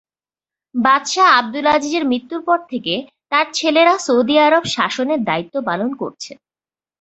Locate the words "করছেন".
5.93-6.37